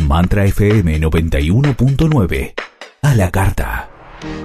[0.00, 2.52] Mantra FM 91.9.
[3.02, 3.88] A la carta.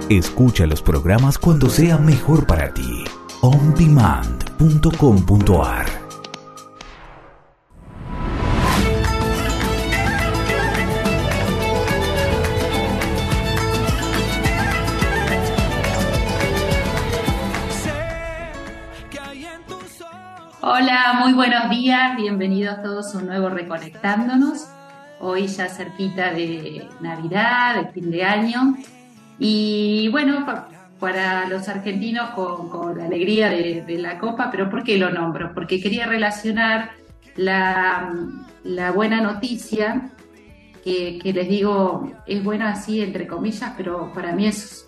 [0.08, 3.04] Escucha los programas cuando sea mejor para ti.
[3.42, 6.06] ondemand.com.ar
[20.68, 24.66] Hola, muy buenos días, bienvenidos todos a un nuevo Reconectándonos.
[25.20, 28.76] Hoy ya cerquita de Navidad, de fin de año.
[29.38, 30.44] Y bueno,
[30.98, 35.52] para los argentinos con, la alegría de, la Copa, pero ¿por qué lo nombro?
[35.54, 36.92] Porque quería relacionar
[37.36, 38.12] la,
[38.94, 40.10] buena noticia,
[40.84, 44.86] que, les digo, es buena así entre comillas, pero para mí es,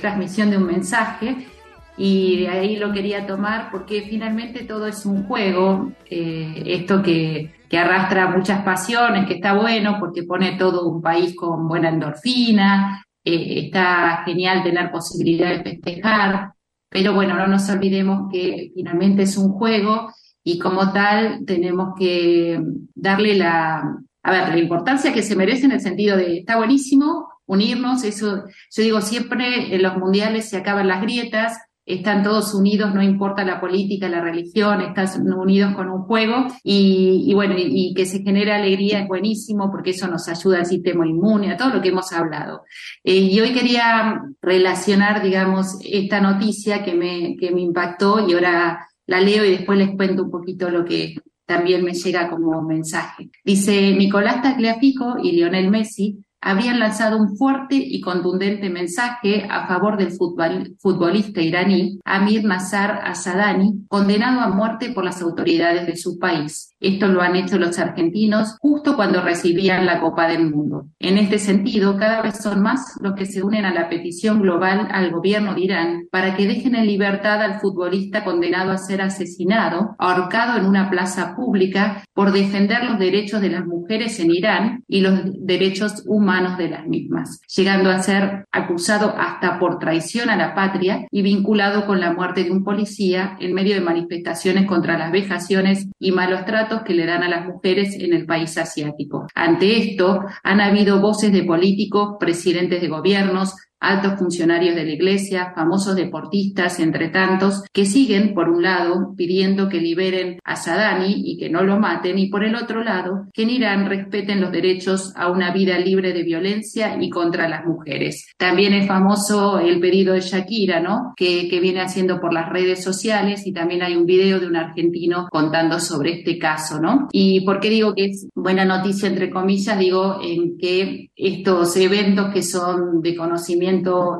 [0.00, 1.46] transmisión de un mensaje
[1.96, 7.54] y de ahí lo quería tomar porque finalmente todo es un juego, eh, esto que,
[7.68, 13.02] que, arrastra muchas pasiones, que está bueno porque pone todo un país con buena endorfina,
[13.24, 16.52] eh, está genial tener posibilidad de festejar,
[16.88, 20.12] pero bueno, no nos olvidemos que finalmente es un juego
[20.44, 22.60] y como tal tenemos que
[22.94, 27.28] darle la, a ver, la importancia que se merece en el sentido de, está buenísimo
[27.46, 32.92] unirnos, eso, yo digo siempre en los mundiales se acaban las grietas, están todos unidos,
[32.92, 38.04] no importa la política, la religión, están unidos con un juego y, bueno, y, que
[38.04, 41.80] se genere alegría es buenísimo porque eso nos ayuda al sistema inmune, a todo lo
[41.80, 42.62] que hemos hablado.
[43.04, 48.88] Eh, y hoy quería relacionar, digamos, esta noticia que me, que me impactó y ahora
[49.06, 51.14] la leo y después les cuento un poquito lo que
[51.46, 53.30] también me llega como mensaje.
[53.44, 59.96] Dice Nicolás Tagliafico y Lionel Messi habían lanzado un fuerte y contundente mensaje a favor
[59.96, 66.76] del futbolista iraní Amir Nasar Asadani, condenado a muerte por las autoridades de su país.
[66.78, 70.86] Esto lo han hecho los argentinos justo cuando recibían la Copa del Mundo.
[71.00, 74.86] En este sentido, cada vez son más los que se unen a la petición global
[74.92, 79.96] al gobierno de Irán para que dejen en libertad al futbolista condenado a ser asesinado,
[79.98, 85.00] ahorcado en una plaza pública por defender los derechos de las mujeres en Irán y
[85.00, 90.54] los derechos humanos de las mismas, llegando a ser acusado hasta por traición a la
[90.54, 95.12] patria y vinculado con la muerte de un policía en medio de manifestaciones contra las
[95.12, 99.26] vejaciones y malos tratos que le dan a las mujeres en el país asiático.
[99.34, 105.52] Ante esto, han habido voces de políticos, presidentes de gobiernos, altos funcionarios de la Iglesia,
[105.54, 111.36] famosos deportistas, entre tantos, que siguen, por un lado, pidiendo que liberen a Sadani y
[111.38, 115.12] que no lo maten, y por el otro lado, que en Irán respeten los derechos
[115.16, 118.26] a una vida libre de violencia y contra las mujeres.
[118.38, 121.12] También es famoso el pedido de Shakira, ¿no?
[121.16, 124.56] Que, que viene haciendo por las redes sociales y también hay un video de un
[124.56, 127.08] argentino contando sobre este caso, ¿no?
[127.12, 132.32] Y por qué digo que es buena noticia, entre comillas, digo en que estos eventos
[132.32, 133.65] que son de conocimiento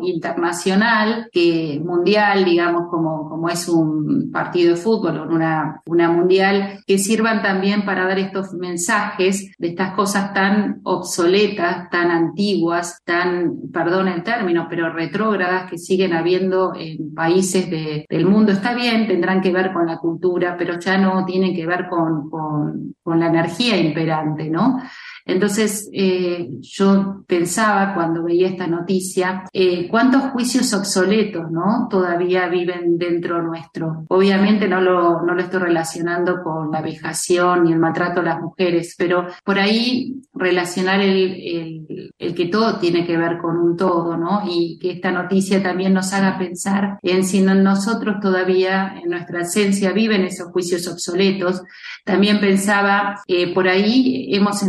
[0.03, 6.99] internacional, que mundial, digamos, como, como es un partido de fútbol una, una mundial, que
[6.99, 14.09] sirvan también para dar estos mensajes de estas cosas tan obsoletas, tan antiguas, tan, perdón
[14.09, 18.53] el término, pero retrógradas que siguen habiendo en países del mundo.
[18.53, 22.31] Está bien, tendrán que ver con la cultura, pero ya no tienen que ver con,
[22.31, 24.81] con la energía imperante, ¿no?
[25.27, 31.89] Entonces, eh, yo pensaba cuando veía esta noticia, eh, cuántos juicios obsoletos, ¿no?
[31.91, 34.05] Todavía viven dentro nuestro.
[34.09, 38.41] Obviamente no lo, no lo estoy relacionando con la vejación y el maltrato a las
[38.41, 44.17] mujeres, pero por ahí relacionar el, el, que todo tiene que ver con un todo,
[44.17, 44.43] ¿no?
[44.49, 49.93] Y que esta noticia también nos haga pensar en si nosotros todavía en nuestra esencia
[49.93, 51.63] viven esos juicios obsoletos.
[52.05, 54.63] También pensaba, eh, por ahí hemos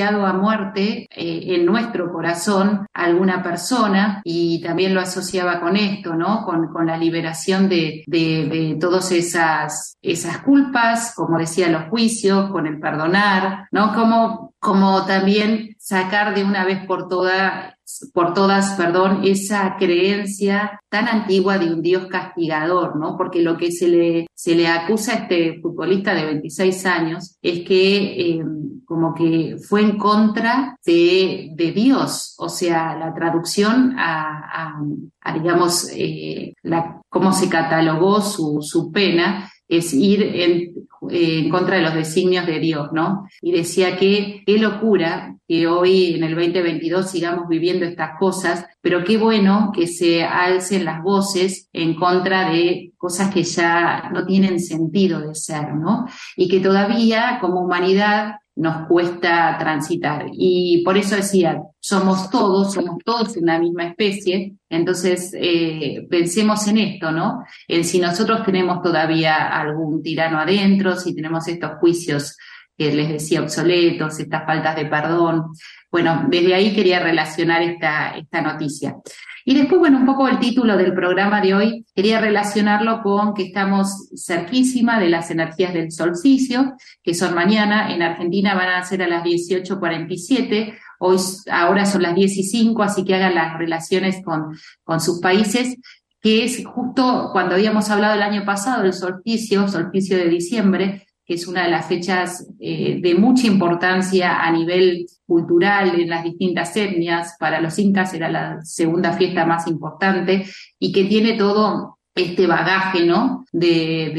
[0.00, 6.44] a muerte eh, en nuestro corazón alguna persona y también lo asociaba con esto, ¿no?
[6.44, 12.50] Con, con la liberación de, de, de todas esas, esas culpas, como decía, los juicios,
[12.50, 13.94] con el perdonar, ¿no?
[13.94, 17.71] Como, como también sacar de una vez por todas
[18.12, 23.16] por todas, perdón, esa creencia tan antigua de un Dios castigador, ¿no?
[23.16, 27.66] Porque lo que se le, se le acusa a este futbolista de 26 años es
[27.66, 28.44] que eh,
[28.84, 34.74] como que fue en contra de, de, Dios, o sea, la traducción a,
[35.20, 40.74] a, digamos, eh, la, cómo se catalogó su, su pena es ir en,
[41.10, 43.28] en, contra de los designios de Dios, ¿no?
[43.40, 49.04] Y decía que qué locura que hoy en el 2022 sigamos viviendo estas cosas, pero
[49.04, 54.60] qué bueno que se alcen las voces en contra de cosas que ya no tienen
[54.60, 56.06] sentido de ser, ¿no?
[56.36, 60.26] Y que todavía como humanidad nos cuesta transitar.
[60.32, 66.78] Y por eso decía, somos todos, somos todos una misma especie, entonces eh, pensemos en
[66.78, 67.44] esto, ¿no?
[67.66, 72.36] En si nosotros tenemos todavía algún tirano adentro, si tenemos estos juicios
[72.78, 75.46] que les decía obsoletos, estas faltas de perdón.
[75.92, 78.96] Bueno, desde ahí quería relacionar esta, esta noticia.
[79.44, 83.42] Y después, bueno, un poco el título del programa de hoy, quería relacionarlo con que
[83.42, 89.02] estamos cerquísima de las energías del solsticio, que son mañana, en Argentina van a ser
[89.02, 91.18] a las 18.47, hoy
[91.50, 95.76] ahora son las 15, así que hagan las relaciones con, con sus países
[96.22, 101.34] que es justo cuando habíamos hablado el año pasado del solsticio, solsticio de diciembre, que
[101.34, 106.76] es una de las fechas eh, de mucha importancia a nivel cultural en las distintas
[106.76, 107.36] etnias.
[107.38, 110.44] Para los incas era la segunda fiesta más importante
[110.78, 113.46] y que tiene todo este bagaje, ¿no?
[113.52, 114.12] De,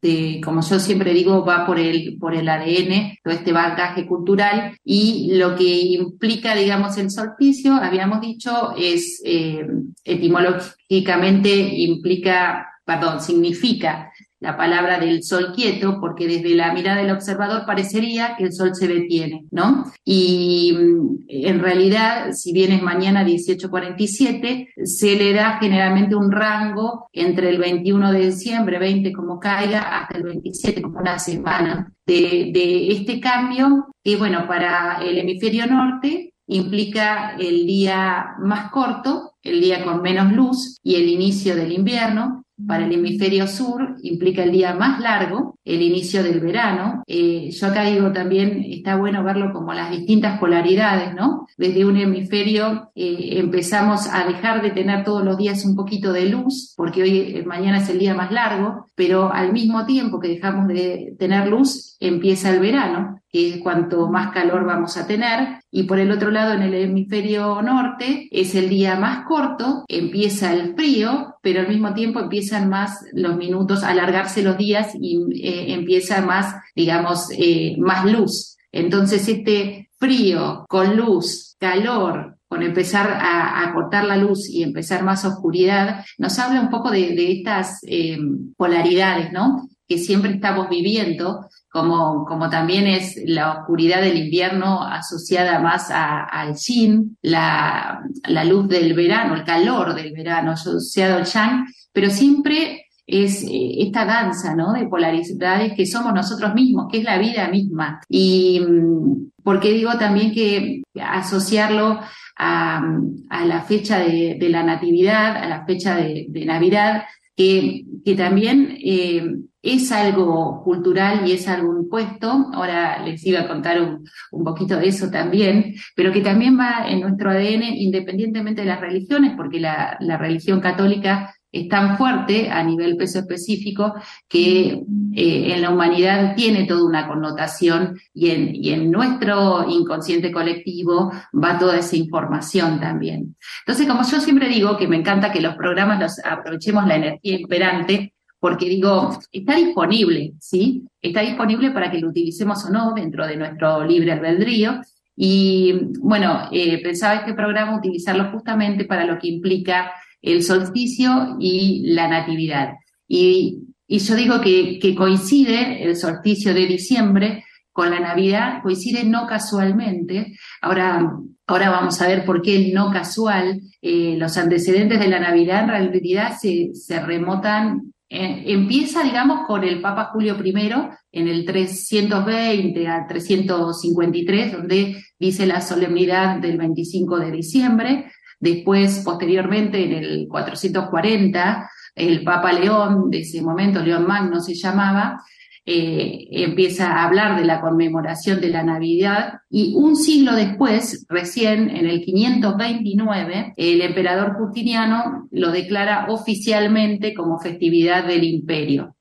[0.00, 4.76] de, como yo siempre digo, va por el, por el ADN, todo este bagaje cultural
[4.84, 9.66] y lo que implica, digamos, el solsticio, habíamos dicho, es eh,
[10.04, 17.64] etimológicamente implica, perdón, significa la palabra del sol quieto, porque desde la mirada del observador
[17.64, 19.90] parecería que el sol se detiene, ¿no?
[20.04, 27.08] Y mm, en realidad, si bien es mañana 18.47, se le da generalmente un rango
[27.12, 32.50] entre el 21 de diciembre, 20 como caiga, hasta el 27 como una semana de,
[32.52, 39.60] de este cambio, que bueno, para el hemisferio norte implica el día más corto, el
[39.60, 44.52] día con menos luz y el inicio del invierno, para el hemisferio sur implica el
[44.52, 47.02] día más largo, el inicio del verano.
[47.06, 51.46] Eh, yo acá digo también, está bueno verlo como las distintas polaridades, ¿no?
[51.58, 56.26] Desde un hemisferio eh, empezamos a dejar de tener todos los días un poquito de
[56.26, 60.28] luz, porque hoy, eh, mañana es el día más largo, pero al mismo tiempo que
[60.28, 65.60] dejamos de tener luz, empieza el verano que es cuanto más calor vamos a tener.
[65.76, 70.54] Y por el otro lado, en el hemisferio norte, es el día más corto, empieza
[70.54, 75.74] el frío, pero al mismo tiempo empiezan más los minutos, alargarse los días y eh,
[75.74, 78.56] empieza más, digamos, eh, más luz.
[78.72, 85.26] Entonces, este frío con luz, calor, con empezar a, cortar la luz y empezar más
[85.26, 88.16] oscuridad, nos habla un poco de, estas eh,
[88.56, 89.68] polaridades, ¿no?
[89.88, 96.54] Que siempre estamos viviendo como, como también es la oscuridad del invierno asociada más al
[96.56, 102.86] yin, la, la, luz del verano, el calor del verano asociado al yang, pero siempre
[103.06, 104.72] es eh, esta danza ¿no?
[104.72, 108.00] de polaridades que somos nosotros mismos, que es la vida misma.
[108.08, 112.00] Y mm, porque digo también que asociarlo
[112.36, 112.82] a,
[113.30, 117.04] a la fecha de, la Natividad, a la fecha de Navidad,
[117.36, 119.24] que, que también eh,
[119.62, 122.50] es algo cultural y es algo impuesto.
[122.52, 126.88] Ahora les iba a contar un, un, poquito de eso también, pero que también va
[126.88, 132.50] en nuestro ADN independientemente de las religiones, porque la, la religión católica es tan fuerte
[132.50, 133.94] a nivel peso específico
[134.28, 134.82] que
[135.14, 141.12] eh, en la humanidad tiene toda una connotación y en, y en nuestro inconsciente colectivo
[141.32, 143.36] va toda esa información también.
[143.66, 147.40] Entonces, como yo siempre digo, que me encanta que los programas los aprovechemos la energía
[147.40, 150.84] imperante, porque digo, está disponible, ¿sí?
[151.00, 154.80] Está disponible para que lo utilicemos o no dentro de nuestro libre albedrío.
[155.16, 159.92] Y bueno, eh, pensaba este programa utilizarlo justamente para lo que implica
[160.26, 162.74] el solsticio y la natividad.
[163.08, 169.04] Y, y yo digo que, que, coincide el solsticio de diciembre con la Navidad, coincide
[169.04, 170.36] no casualmente.
[170.60, 171.12] Ahora,
[171.46, 173.60] ahora vamos a ver por qué no casual.
[173.80, 179.64] Eh, los antecedentes de la Navidad en realidad se, se remotan eh, empieza, digamos, con
[179.64, 180.70] el Papa Julio I
[181.10, 188.12] en el 320 al 353, donde dice la solemnidad del 25 de diciembre.
[188.38, 195.22] Después, posteriormente, en el 440, el Papa León, de ese momento, León Magno se llamaba,
[195.64, 201.70] eh, empieza a hablar de la conmemoración de la Navidad y un siglo después, recién
[201.70, 208.94] en el 529, el emperador Justiniano lo declara oficialmente como festividad del imperio.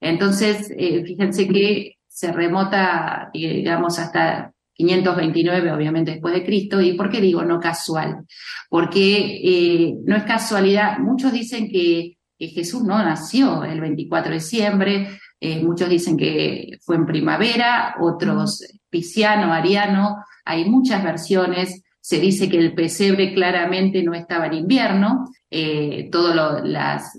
[0.00, 6.80] Entonces, eh, fíjense que se remota, digamos, hasta 529, obviamente después de Cristo.
[6.80, 8.26] ¿Y por qué digo no casual?
[8.68, 10.98] Porque eh, no es casualidad.
[10.98, 15.08] Muchos dicen que, que, Jesús no nació el 24 de diciembre,
[15.40, 20.24] eh, muchos dicen que fue en primavera, otros pisciano, ariano.
[20.44, 26.34] Hay muchas versiones se dice que el pesebre claramente no estaba en invierno, eh, todos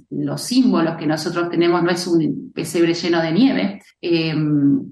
[0.10, 3.82] los símbolos que nosotros tenemos no es un pesebre lleno de nieve.
[4.02, 4.36] Eh,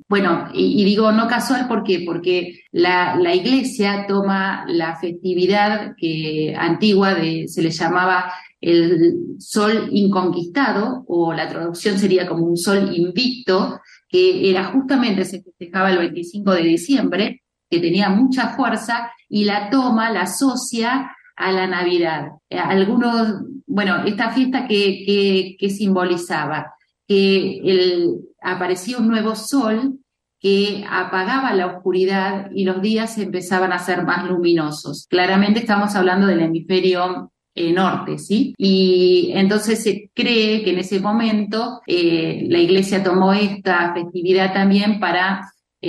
[0.08, 7.50] bueno, y, digo no casual porque, porque la, iglesia toma la festividad que antigua de,
[7.50, 8.32] se le llamaba
[8.62, 15.44] el sol inconquistado, o la traducción sería como un sol invicto, que era justamente, se
[15.44, 21.52] festejaba el 25 de diciembre, que tenía mucha fuerza y la toma, la asocia a
[21.54, 22.28] la Navidad.
[22.50, 26.74] Eh, algunos, bueno, esta fiesta que, que, simbolizaba
[27.08, 30.00] que aparecía un nuevo sol
[30.40, 35.08] que apagaba la oscuridad y los días empezaban a ser más luminosos.
[35.10, 38.54] Claramente estamos hablando del hemisferio eh, norte, ¿sí?
[38.58, 45.00] Y entonces se cree que en ese momento eh, la iglesia tomó esta festividad también
[45.00, 45.48] para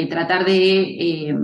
[0.08, 1.34] tratar de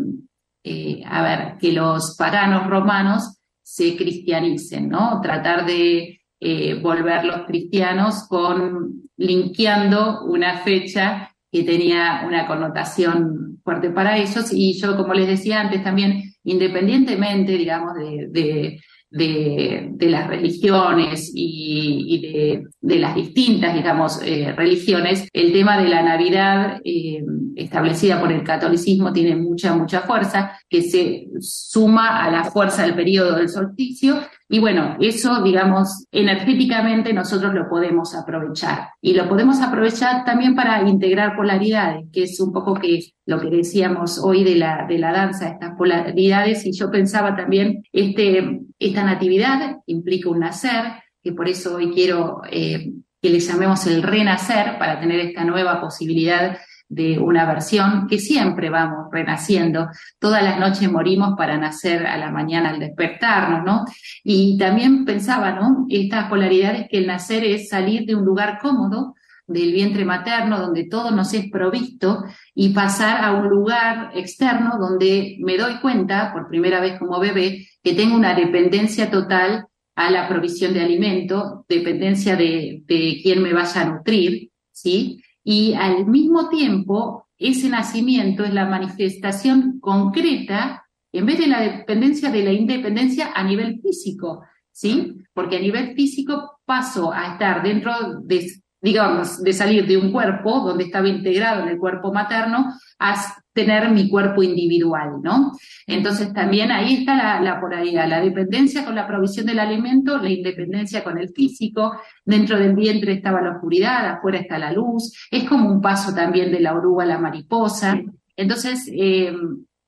[0.65, 5.21] eh, a ver, que los paganos romanos se cristianicen, ¿no?
[5.21, 13.91] Tratar de eh, volver los cristianos con linkeando una fecha que tenía una connotación fuerte
[13.91, 22.62] para ellos y yo, como les decía antes, también independientemente, digamos, de, las religiones y,
[22.81, 27.23] de, las distintas, digamos, eh, religiones, el tema de la Navidad eh,
[27.57, 32.95] establecida por el catolicismo tiene mucha, mucha fuerza, que se suma a la fuerza del
[32.95, 38.88] periodo del solsticio y bueno, eso, digamos, energéticamente nosotros lo podemos aprovechar.
[39.02, 43.50] Y lo podemos aprovechar también para integrar polaridades, que es un poco que lo que
[43.50, 46.64] decíamos hoy de la, de la danza, estas polaridades.
[46.64, 52.40] Y yo pensaba también, este, esta natividad implica un nacer, que por eso hoy quiero
[52.50, 52.90] eh,
[53.21, 56.57] que le llamemos el renacer, para tener esta nueva posibilidad
[56.88, 59.88] de una versión que siempre vamos renaciendo.
[60.18, 63.85] Todas las noches morimos para nacer a la mañana al despertarnos, ¿no?
[64.25, 65.87] Y también pensaba, ¿no?
[65.88, 69.14] Estas polaridades que el nacer es salir de un lugar cómodo,
[69.47, 75.38] del vientre materno, donde todo nos es provisto, y pasar a un lugar externo donde
[75.40, 79.66] me doy cuenta, por primera vez como bebé, que tengo una dependencia total
[79.97, 85.23] a la provisión de alimento, dependencia de, de quién me vaya a nutrir, ¿sí?
[85.50, 92.31] Y al mismo tiempo ese nacimiento es la manifestación concreta en vez de la dependencia
[92.31, 95.17] de la independencia a nivel físico, ¿sí?
[95.33, 98.47] Porque a nivel físico paso a estar dentro de
[98.80, 103.16] digamos, de salir de un cuerpo donde estaba integrado en el cuerpo materno a
[103.52, 105.52] tener mi cuerpo individual, ¿no?
[105.87, 110.30] Entonces también ahí está la, la, polaridad, la dependencia con la provisión del alimento, la
[110.30, 115.42] independencia con el físico, dentro del vientre estaba la oscuridad, afuera está la luz, es
[115.44, 118.00] como un paso también de la oruga a la mariposa.
[118.37, 119.32] Entonces, eh,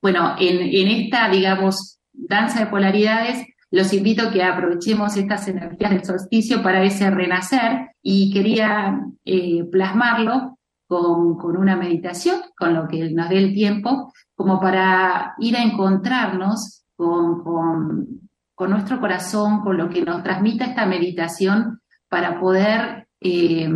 [0.02, 5.92] bueno, en, en esta, digamos, danza de polaridades, los invito a que aprovechemos estas energías
[5.92, 12.88] del solsticio para ese renacer y quería eh, plasmarlo con, con, una meditación, con lo
[12.88, 19.78] que nos dé el tiempo, como para ir a encontrarnos con, con, nuestro corazón, con
[19.78, 23.70] lo que nos transmita esta meditación para poder eh,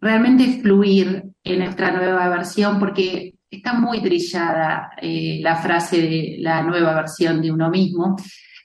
[0.00, 6.62] realmente fluir en nuestra nueva versión, porque está muy trillada eh, la frase de la
[6.62, 8.16] nueva versión de uno mismo,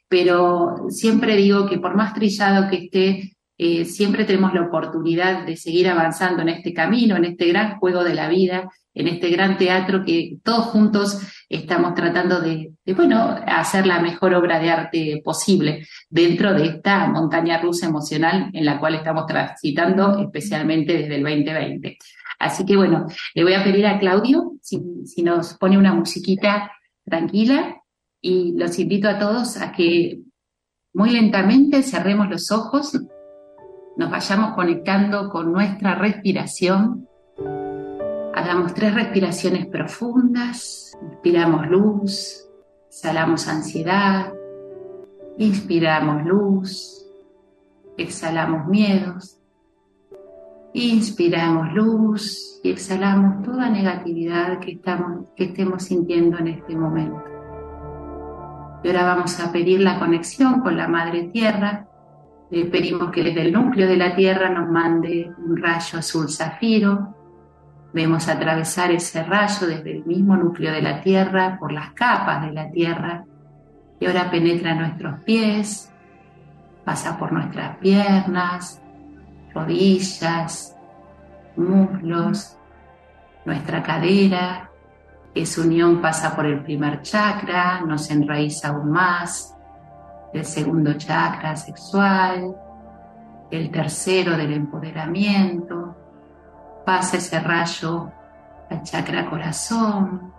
[0.08, 5.58] pero siempre digo que por más trillado que esté, eh, siempre tenemos la oportunidad de
[5.58, 9.58] seguir avanzando en este camino, en este gran juego de la vida, en este gran
[9.58, 15.88] teatro que todos juntos estamos tratando de, bueno, hacer la mejor obra de arte posible
[16.10, 21.98] dentro de esta montaña rusa emocional en la cual estamos transitando, especialmente desde el 2020.
[22.40, 26.72] Así que bueno, le voy a pedir a Claudio si, si nos pone una musiquita
[27.04, 27.82] tranquila
[28.22, 30.22] y los invito a todos a que
[30.94, 33.00] muy lentamente cerremos los ojos,
[33.98, 37.08] nos vayamos conectando con nuestra respiración,
[38.34, 42.48] hagamos tres respiraciones profundas, inspiramos luz,
[42.90, 44.32] exhalamos ansiedad,
[45.38, 47.06] inspiramos luz,
[47.98, 49.40] exhalamos miedos,
[50.74, 57.24] inspiramos luz y exhalamos toda negatividad que, estamos, que estemos sintiendo en este momento.
[58.84, 61.88] Y ahora vamos a pedir la conexión con la Madre Tierra.
[62.50, 67.14] Le pedimos que desde el núcleo de la Tierra nos mande un rayo azul zafiro.
[67.94, 72.54] Vemos atravesar ese rayo desde el mismo núcleo de la Tierra, por las capas de
[72.54, 73.26] la Tierra.
[74.00, 75.92] Y ahora penetra nuestros pies,
[76.86, 78.82] pasa por nuestras piernas,
[79.54, 80.76] rodillas,
[81.58, 82.58] muslos,
[83.46, 84.70] nuestra cadera,
[85.34, 89.57] esa unión pasa por el primer chakra, nos enraiza aún más,
[90.34, 92.56] el segundo chakra sexual,
[93.50, 95.96] el tercero del empoderamiento,
[96.86, 98.12] pasa ese rayo
[98.70, 100.34] al chakra corazón,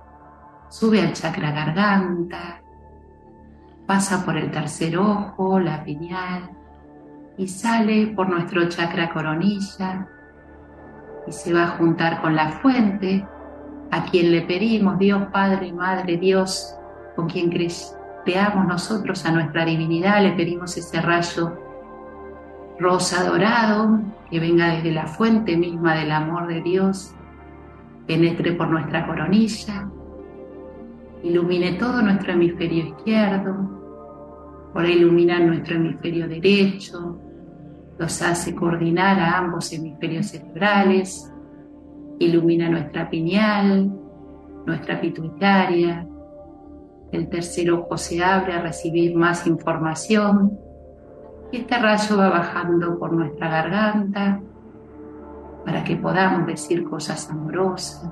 [0.69, 2.61] sube al chakra garganta,
[3.87, 6.51] pasa por el tercer ojo, la pineal,
[7.39, 10.09] y sale por nuestro chakra coronilla
[11.27, 13.27] y se va a juntar con la fuente,
[13.91, 16.75] a quien le pedimos, Dios Padre, Madre, Dios,
[17.17, 17.51] con quien
[18.25, 21.59] creamos nosotros a nuestra divinidad, le pedimos ese rayo
[22.79, 27.15] rosa dorado que venga desde la fuente misma del amor de Dios,
[28.07, 29.89] penetre por nuestra coronilla,
[31.23, 33.79] ilumine todo nuestro hemisferio izquierdo,
[34.79, 37.19] Ahora ilumina nuestro hemisferio derecho,
[37.99, 41.33] los hace coordinar a ambos hemisferios cerebrales,
[42.21, 43.91] ilumina nuestra pineal,
[44.67, 46.07] nuestra pituitaria,
[47.13, 50.59] el tercer ojo se abre a recibir más información
[51.51, 54.41] y este rayo va bajando por nuestra garganta
[55.65, 58.11] para que podamos decir cosas amorosas.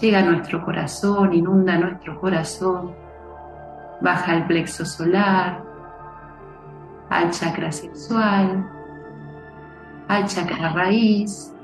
[0.00, 2.94] Llega a nuestro corazón, inunda nuestro corazón
[4.00, 5.62] baja al plexo solar,
[7.08, 8.68] al chakra sexual,
[10.08, 11.54] al chakra raíz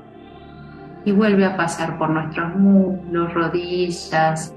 [1.05, 4.53] y vuelve a pasar por nuestros muslos, rodillas,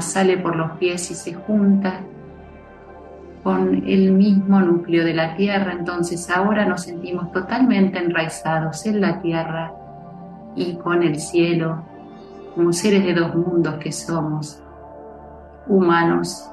[0.00, 2.00] sale por los pies y se junta
[3.42, 5.72] con el mismo núcleo de la tierra.
[5.72, 9.72] Entonces ahora nos sentimos totalmente enraizados en la tierra
[10.54, 11.82] y con el cielo,
[12.54, 14.62] como seres de dos mundos que somos
[15.66, 16.50] humanos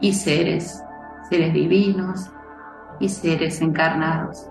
[0.00, 0.82] y seres,
[1.28, 2.30] seres divinos
[2.98, 4.46] y seres encarnados.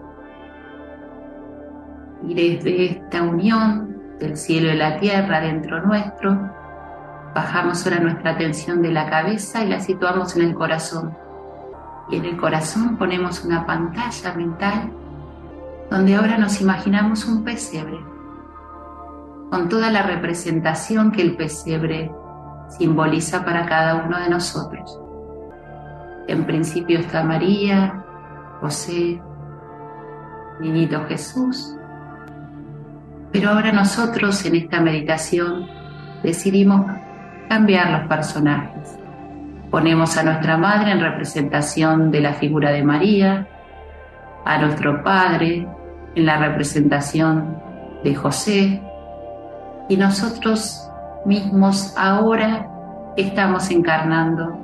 [2.27, 6.58] Y desde esta unión del cielo y la tierra dentro nuestro,
[7.33, 11.15] bajamos ahora nuestra atención de la cabeza y la situamos en el corazón.
[12.09, 14.91] Y en el corazón ponemos una pantalla mental
[15.89, 17.99] donde ahora nos imaginamos un pesebre,
[19.49, 22.11] con toda la representación que el pesebre
[22.69, 24.99] simboliza para cada uno de nosotros.
[26.27, 28.05] En principio está María,
[28.61, 29.19] José,
[30.59, 31.75] Niñito Jesús,
[33.31, 35.67] pero ahora nosotros en esta meditación
[36.21, 36.85] decidimos
[37.49, 38.99] cambiar los personajes.
[39.71, 43.47] Ponemos a nuestra madre en representación de la figura de María,
[44.45, 45.67] a nuestro padre
[46.15, 47.57] en la representación
[48.03, 48.81] de José,
[49.89, 50.89] y nosotros
[51.25, 52.67] mismos ahora
[53.17, 54.57] estamos encarnando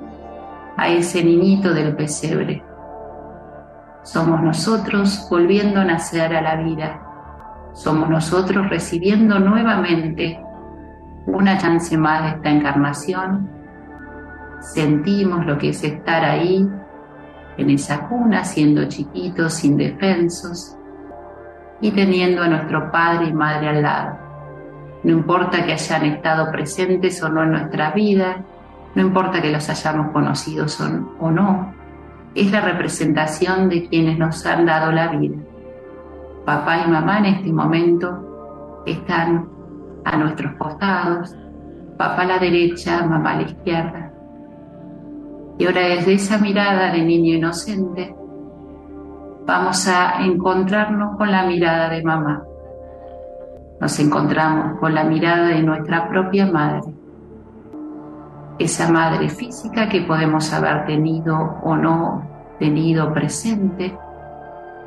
[0.77, 2.63] a ese niñito del pesebre.
[4.03, 7.01] Somos nosotros volviendo a nacer a la vida.
[7.73, 10.44] Somos nosotros recibiendo nuevamente
[11.25, 13.49] una chance más de esta encarnación.
[14.59, 16.67] Sentimos lo que es estar ahí,
[17.57, 20.77] en esa cuna, siendo chiquitos, indefensos,
[21.81, 24.17] y teniendo a nuestro padre y madre al lado.
[25.03, 28.43] No importa que hayan estado presentes o no en nuestra vida,
[28.95, 30.65] no importa que los hayamos conocido
[31.19, 31.73] o no,
[32.33, 35.37] es la representación de quienes nos han dado la vida.
[36.45, 39.47] Papá y mamá en este momento están
[40.05, 41.35] a nuestros costados,
[41.97, 44.11] papá a la derecha, mamá a la izquierda.
[45.57, 48.15] Y ahora desde esa mirada de niño inocente,
[49.45, 52.43] vamos a encontrarnos con la mirada de mamá.
[53.79, 56.93] Nos encontramos con la mirada de nuestra propia madre,
[58.59, 62.23] esa madre física que podemos haber tenido o no
[62.59, 63.97] tenido presente,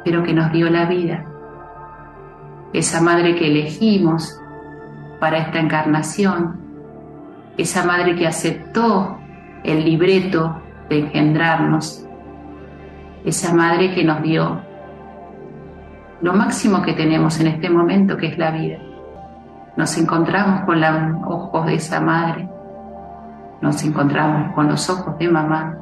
[0.04, 1.24] pero que nos dio la vida,
[2.72, 4.40] esa madre que elegimos
[5.20, 6.60] para esta encarnación,
[7.56, 9.18] esa madre que aceptó
[9.64, 12.06] el libreto de engendrarnos,
[13.24, 14.60] esa madre que nos dio
[16.20, 18.78] lo máximo que tenemos en este momento, que es la vida.
[19.76, 20.92] Nos encontramos con los
[21.26, 22.48] ojos de esa madre,
[23.60, 25.76] nos encontramos con los ojos de mamá.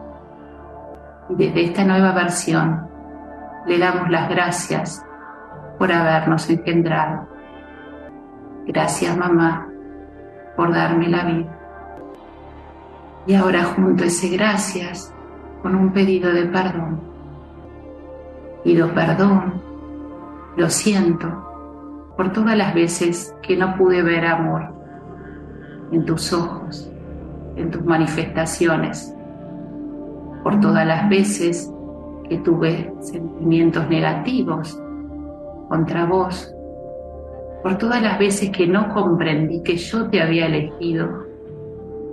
[1.29, 2.87] Desde esta nueva versión
[3.67, 5.05] le damos las gracias
[5.79, 7.36] por habernos engendrado.
[8.67, 9.69] Gracias mamá
[10.57, 11.59] por darme la vida.
[13.27, 15.13] Y ahora junto ese gracias
[15.63, 17.01] con un pedido de perdón.
[18.63, 19.67] Pido perdón
[20.57, 21.47] lo siento
[22.17, 24.73] por todas las veces que no pude ver amor
[25.93, 26.91] en tus ojos,
[27.57, 29.15] en tus manifestaciones,
[30.43, 31.71] por todas las veces
[32.29, 34.81] que tuve sentimientos negativos
[35.69, 36.53] contra vos,
[37.67, 41.27] por todas las veces que no comprendí que yo te había elegido,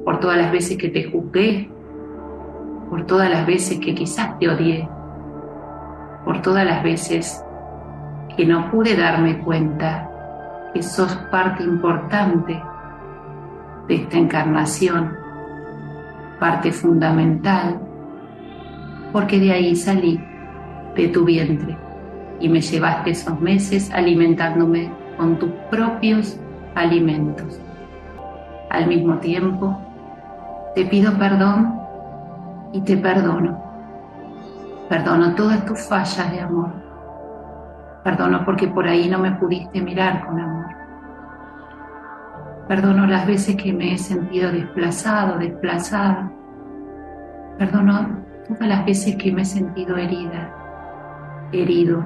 [0.03, 1.69] por todas las veces que te juzgué
[2.89, 4.89] por todas las veces que quizás te odié,
[6.25, 7.39] por todas las veces
[8.35, 10.09] que no pude darme cuenta
[10.73, 12.59] que sos parte importante
[13.87, 15.15] de esta encarnación,
[16.39, 17.79] parte fundamental,
[19.11, 20.19] porque de ahí salí,
[20.95, 21.77] de tu vientre,
[22.39, 26.37] y me llevaste esos meses alimentándome con tus propios
[26.75, 27.57] alimentos.
[28.69, 29.79] Al mismo tiempo,
[30.75, 31.79] te pido perdón
[32.73, 33.57] y te perdono.
[34.89, 36.71] Perdono todas tus fallas de amor.
[38.03, 40.65] Perdono porque por ahí no me pudiste mirar con amor.
[42.67, 46.29] Perdono las veces que me he sentido desplazado, desplazada.
[47.57, 48.09] Perdono
[48.45, 50.53] todas las veces que me he sentido herida,
[51.53, 52.03] herido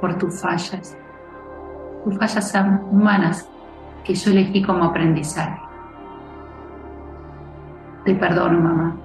[0.00, 0.99] por tus fallas.
[2.04, 2.54] Tus fallas
[2.90, 3.48] humanas
[4.04, 5.60] que yo elegí como aprendizaje.
[8.04, 8.96] Te perdono, mamá.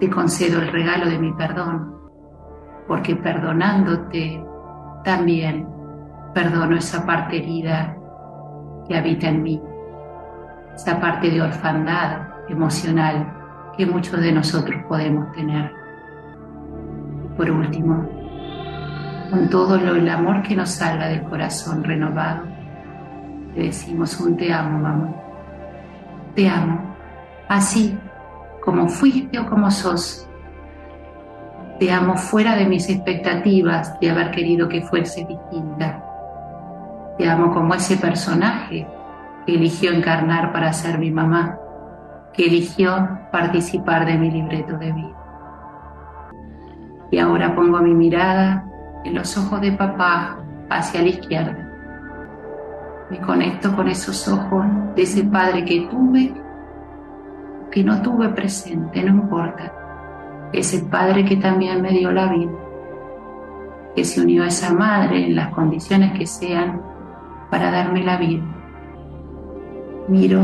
[0.00, 1.94] Te concedo el regalo de mi perdón,
[2.86, 4.42] porque perdonándote
[5.04, 5.68] también
[6.32, 7.96] perdono esa parte herida
[8.86, 9.62] que habita en mí,
[10.74, 13.34] esa parte de orfandad emocional
[13.76, 15.72] que muchos de nosotros podemos tener.
[17.36, 18.08] Por último,
[19.30, 22.44] con todo el amor que nos salga del corazón renovado,
[23.54, 25.14] te decimos un te amo, mamá.
[26.34, 26.94] Te amo,
[27.48, 27.98] así
[28.64, 30.28] como fuiste o como sos.
[31.78, 36.04] Te amo fuera de mis expectativas de haber querido que fuese distinta
[37.18, 38.86] te amo como ese personaje
[39.44, 41.58] que eligió encarnar para ser mi mamá,
[42.32, 45.16] que eligió participar de mi libreto de vida.
[47.10, 48.64] Y ahora pongo mi mirada
[49.04, 50.38] los ojos de papá
[50.70, 51.68] hacia la izquierda.
[53.10, 56.34] Me conecto con esos ojos de ese padre que tuve,
[57.70, 59.72] que no tuve presente, no importa.
[60.52, 62.52] Ese padre que también me dio la vida,
[63.94, 66.82] que se unió a esa madre en las condiciones que sean
[67.50, 68.44] para darme la vida.
[70.08, 70.40] Miro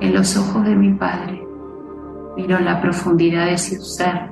[0.00, 1.46] en los ojos de mi Padre,
[2.36, 4.30] miro en la profundidad de su ser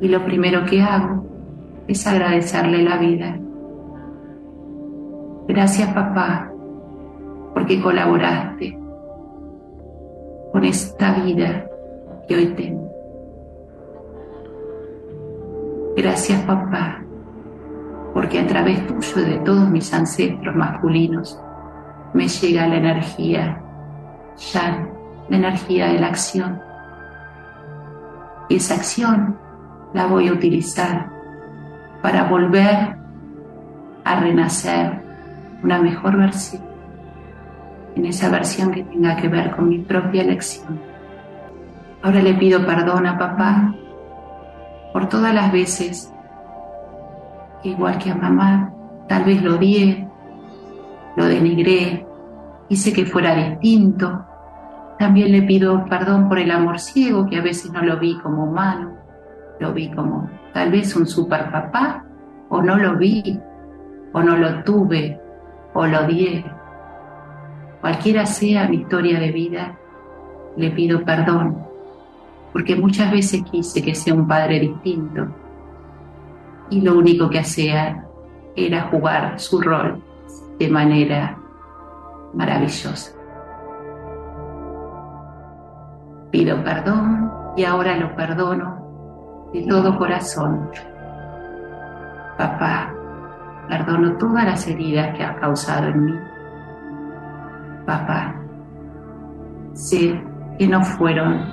[0.00, 1.31] y lo primero que hago
[1.88, 3.38] es agradecerle la vida.
[5.48, 6.50] Gracias papá,
[7.52, 8.78] porque colaboraste
[10.52, 11.66] con esta vida
[12.28, 12.90] que hoy tengo.
[15.96, 17.02] Gracias papá,
[18.14, 21.38] porque a través tuyo de todos mis ancestros masculinos
[22.14, 23.60] me llega la energía,
[24.52, 24.88] ya
[25.28, 26.60] la energía de la acción.
[28.48, 29.36] Y esa acción
[29.92, 31.10] la voy a utilizar
[32.02, 32.96] para volver
[34.04, 35.00] a renacer
[35.62, 36.62] una mejor versión,
[37.94, 40.80] en esa versión que tenga que ver con mi propia elección.
[42.02, 43.74] Ahora le pido perdón a papá
[44.92, 46.12] por todas las veces
[47.64, 48.72] igual que a mamá,
[49.08, 50.08] tal vez lo odié,
[51.16, 52.06] lo denigré,
[52.68, 54.24] hice que fuera distinto.
[54.98, 58.44] También le pido perdón por el amor ciego, que a veces no lo vi como
[58.44, 58.92] humano,
[59.60, 62.04] lo vi como tal vez un super papá,
[62.48, 63.40] o no lo vi,
[64.12, 65.18] o no lo tuve,
[65.74, 66.44] o lo odié.
[67.80, 69.78] Cualquiera sea mi historia de vida,
[70.56, 71.58] le pido perdón,
[72.52, 75.28] porque muchas veces quise que sea un padre distinto
[76.70, 78.06] y lo único que hacía
[78.56, 80.02] era jugar su rol
[80.58, 81.38] de manera
[82.34, 83.12] maravillosa.
[86.30, 88.81] Pido perdón y ahora lo perdono
[89.52, 90.70] de todo corazón.
[92.38, 92.92] Papá,
[93.68, 96.14] perdono todas las heridas que has causado en mí.
[97.86, 98.34] Papá,
[99.74, 100.20] sé
[100.58, 101.44] que no fueron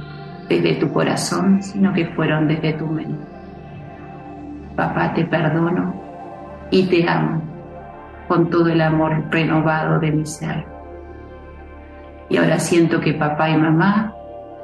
[0.47, 3.27] desde tu corazón, sino que fueron desde tu mente.
[4.75, 5.93] Papá, te perdono
[6.71, 7.41] y te amo
[8.27, 10.65] con todo el amor renovado de mi ser.
[12.29, 14.13] Y ahora siento que papá y mamá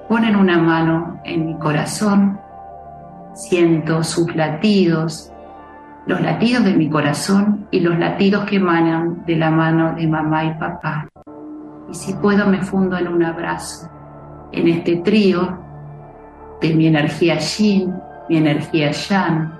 [0.08, 2.40] ponen una mano en mi corazón,
[3.36, 5.32] siento sus latidos,
[6.08, 10.46] los latidos de mi corazón y los latidos que emanan de la mano de mamá
[10.46, 11.08] y papá.
[11.90, 13.90] Y si puedo me fundo en un abrazo,
[14.52, 15.60] en este trío
[16.62, 17.94] de mi energía yin,
[18.30, 19.54] mi energía yang,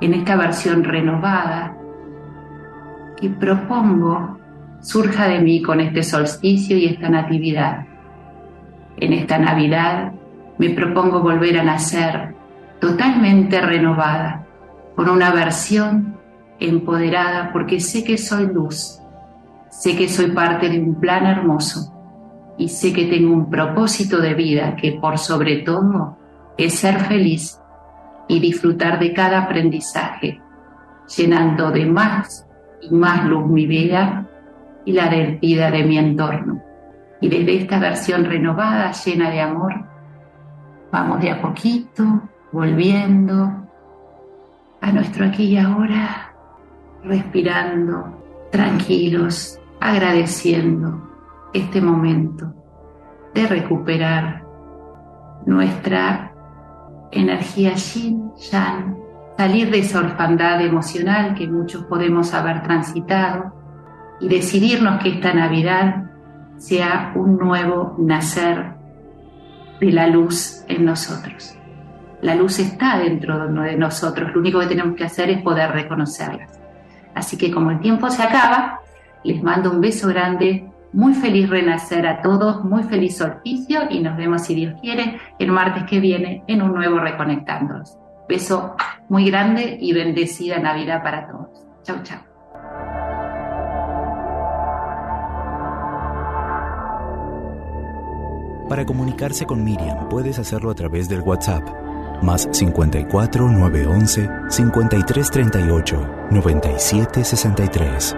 [0.00, 1.76] en esta versión renovada
[3.16, 4.38] que propongo
[4.80, 7.86] surja de mí con este solsticio y esta natividad.
[8.96, 10.12] En esta Navidad
[10.58, 12.33] me propongo volver a nacer
[12.80, 14.46] totalmente renovada,
[14.96, 16.16] con una versión
[16.60, 19.00] empoderada porque sé que soy luz,
[19.70, 21.92] sé que soy parte de un plan hermoso
[22.56, 26.16] y sé que tengo un propósito de vida que por sobre todo
[26.56, 27.60] es ser feliz
[28.28, 30.40] y disfrutar de cada aprendizaje,
[31.16, 32.46] llenando de más
[32.80, 34.26] y más luz mi vida
[34.84, 36.62] y la vida de mi entorno.
[37.20, 39.74] Y desde esta versión renovada, llena de amor,
[40.92, 42.22] vamos de a poquito,
[42.54, 43.66] volviendo
[44.80, 46.32] a nuestro aquí y ahora,
[47.02, 52.54] respirando, tranquilos, agradeciendo este momento
[53.34, 54.44] de recuperar
[55.46, 56.32] nuestra
[57.10, 58.98] energía yin, yang,
[59.36, 63.52] salir de esa orfandad emocional que muchos podemos haber transitado
[64.20, 66.04] y decidirnos que esta Navidad
[66.56, 68.74] sea un nuevo nacer
[69.80, 71.58] de la luz en nosotros.
[72.24, 76.46] La luz está dentro de nosotros, lo único que tenemos que hacer es poder reconocerla.
[77.14, 78.80] Así que como el tiempo se acaba,
[79.24, 84.16] les mando un beso grande, muy feliz renacer a todos, muy feliz solsticio y nos
[84.16, 87.98] vemos si Dios quiere el martes que viene en un nuevo Reconectándonos.
[88.26, 88.74] Beso
[89.10, 91.66] muy grande y bendecida Navidad para todos.
[91.82, 92.20] Chau, chau.
[98.66, 101.84] Para comunicarse con Miriam puedes hacerlo a través del WhatsApp
[102.24, 108.16] más 54 911 5338 9763